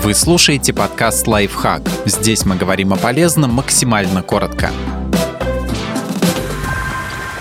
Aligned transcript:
Вы 0.00 0.14
слушаете 0.14 0.72
подкаст 0.72 1.26
«Лайфхак». 1.26 1.82
Здесь 2.04 2.46
мы 2.46 2.54
говорим 2.54 2.92
о 2.92 2.96
полезном 2.96 3.50
максимально 3.50 4.22
коротко. 4.22 4.70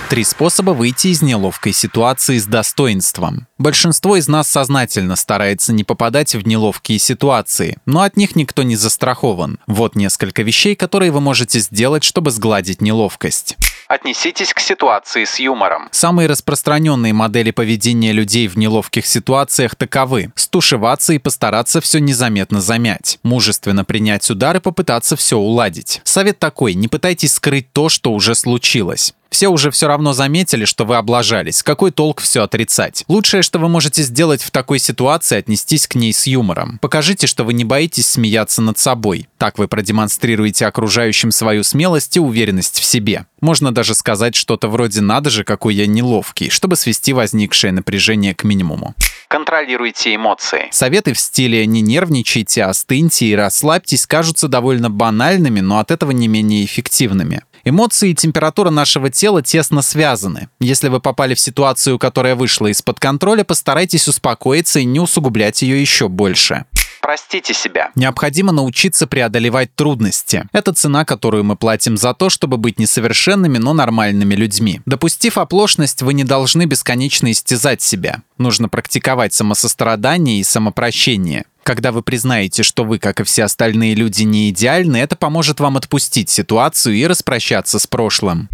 Три 0.09 0.23
способа 0.23 0.71
выйти 0.71 1.09
из 1.09 1.21
неловкой 1.21 1.71
ситуации 1.71 2.39
с 2.39 2.47
достоинством. 2.47 3.45
Большинство 3.57 4.17
из 4.17 4.27
нас 4.27 4.47
сознательно 4.47 5.15
старается 5.15 5.73
не 5.73 5.83
попадать 5.83 6.35
в 6.35 6.45
неловкие 6.45 6.99
ситуации, 6.99 7.77
но 7.87 8.01
от 8.01 8.15
них 8.15 8.35
никто 8.35 8.61
не 8.61 8.75
застрахован. 8.75 9.57
Вот 9.65 9.95
несколько 9.95 10.43
вещей, 10.43 10.75
которые 10.75 11.11
вы 11.11 11.21
можете 11.21 11.59
сделать, 11.59 12.03
чтобы 12.03 12.29
сгладить 12.29 12.81
неловкость. 12.81 13.57
Отнеситесь 13.87 14.53
к 14.53 14.59
ситуации 14.59 15.23
с 15.23 15.39
юмором. 15.39 15.87
Самые 15.91 16.27
распространенные 16.27 17.13
модели 17.13 17.51
поведения 17.51 18.11
людей 18.11 18.47
в 18.47 18.57
неловких 18.57 19.07
ситуациях 19.07 19.75
таковы. 19.75 20.31
Стушеваться 20.35 21.13
и 21.13 21.17
постараться 21.17 21.81
все 21.81 21.99
незаметно 21.99 22.61
замять. 22.61 23.17
Мужественно 23.23 23.85
принять 23.85 24.29
удар 24.29 24.57
и 24.57 24.59
попытаться 24.59 25.15
все 25.15 25.37
уладить. 25.37 26.01
Совет 26.03 26.37
такой, 26.37 26.75
не 26.75 26.89
пытайтесь 26.89 27.33
скрыть 27.33 27.71
то, 27.71 27.89
что 27.89 28.11
уже 28.11 28.35
случилось. 28.35 29.13
Все 29.29 29.49
уже 29.49 29.71
все 29.71 29.87
равно 29.87 30.13
заметили, 30.13 30.65
что 30.65 30.85
вы 30.85 30.95
облажались. 30.95 31.63
Какой 31.63 31.91
толк 31.91 32.21
все 32.21 32.43
отрицать? 32.43 33.03
Лучшее, 33.07 33.43
что 33.47 33.59
вы 33.59 33.69
можете 33.69 34.03
сделать 34.03 34.43
в 34.43 34.51
такой 34.51 34.77
ситуации, 34.77 35.37
отнестись 35.37 35.87
к 35.87 35.95
ней 35.95 36.11
с 36.11 36.27
юмором. 36.27 36.79
Покажите, 36.81 37.27
что 37.27 37.45
вы 37.45 37.53
не 37.53 37.63
боитесь 37.63 38.05
смеяться 38.05 38.61
над 38.61 38.77
собой. 38.77 39.29
Так 39.37 39.57
вы 39.57 39.69
продемонстрируете 39.69 40.65
окружающим 40.65 41.31
свою 41.31 41.63
смелость 41.63 42.17
и 42.17 42.19
уверенность 42.19 42.77
в 42.77 42.83
себе. 42.83 43.25
Можно 43.39 43.73
даже 43.73 43.95
сказать 43.95 44.35
что-то 44.35 44.67
вроде 44.67 44.99
«надо 44.99 45.29
же, 45.29 45.45
какой 45.45 45.75
я 45.75 45.87
неловкий», 45.87 46.49
чтобы 46.49 46.75
свести 46.75 47.13
возникшее 47.13 47.71
напряжение 47.71 48.35
к 48.35 48.43
минимуму. 48.43 48.95
Контролируйте 49.29 50.15
эмоции. 50.15 50.67
Советы 50.71 51.13
в 51.13 51.19
стиле 51.19 51.65
«не 51.65 51.81
нервничайте, 51.81 52.63
остыньте 52.63 53.27
и 53.27 53.35
расслабьтесь» 53.35 54.05
кажутся 54.05 54.49
довольно 54.49 54.89
банальными, 54.89 55.61
но 55.61 55.79
от 55.79 55.91
этого 55.91 56.11
не 56.11 56.27
менее 56.27 56.65
эффективными. 56.65 57.43
Эмоции 57.69 58.11
и 58.11 58.15
температура 58.15 58.69
нашего 58.69 59.09
тела 59.09 59.41
тесно 59.41 59.81
связаны. 59.81 60.47
Если 60.61 60.87
вы 60.87 61.01
попали 61.01 61.33
в 61.33 61.39
ситуацию, 61.39 61.99
которая 61.99 62.35
вышла 62.35 62.67
из-под 62.67 62.97
контроля, 62.97 63.43
постарайтесь 63.43 64.07
успокоиться 64.07 64.79
и 64.79 64.85
не 64.85 65.01
усугублять 65.01 65.61
ее 65.61 65.81
еще 65.81 66.07
больше. 66.07 66.63
Простите 67.01 67.53
себя. 67.53 67.91
Необходимо 67.95 68.53
научиться 68.53 69.05
преодолевать 69.05 69.75
трудности. 69.75 70.45
Это 70.53 70.73
цена, 70.73 71.03
которую 71.03 71.43
мы 71.43 71.57
платим 71.57 71.97
за 71.97 72.13
то, 72.13 72.29
чтобы 72.29 72.55
быть 72.55 72.79
несовершенными, 72.79 73.57
но 73.57 73.73
нормальными 73.73 74.33
людьми. 74.33 74.79
Допустив 74.85 75.37
оплошность, 75.37 76.01
вы 76.01 76.13
не 76.13 76.23
должны 76.23 76.65
бесконечно 76.65 77.29
истязать 77.31 77.81
себя. 77.81 78.21
Нужно 78.37 78.69
практиковать 78.69 79.33
самосострадание 79.33 80.39
и 80.39 80.43
самопрощение. 80.43 81.45
Когда 81.67 81.91
вы 81.91 82.01
признаете, 82.01 82.63
что 82.63 82.85
вы, 82.85 82.97
как 82.97 83.19
и 83.19 83.25
все 83.25 83.43
остальные 83.43 83.93
люди, 83.93 84.23
не 84.23 84.51
идеальны, 84.51 84.95
это 84.95 85.17
поможет 85.17 85.59
вам 85.59 85.75
отпустить 85.75 86.29
ситуацию 86.29 86.95
и 86.95 87.05
распрощаться 87.05 87.77
с 87.77 87.85
прошлым. 87.85 88.47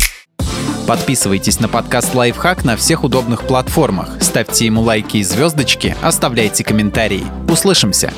Подписывайтесь 0.88 1.60
на 1.60 1.70
подкаст 1.70 2.16
«Лайфхак» 2.16 2.66
на 2.66 2.76
всех 2.76 3.04
удобных 3.04 3.46
платформах, 3.46 4.18
ставьте 4.20 4.66
ему 4.66 4.82
лайки 4.82 5.18
и 5.18 5.24
звездочки, 5.24 5.96
оставляйте 6.02 6.64
комментарии. 6.64 7.24
Услышимся! 7.48 8.12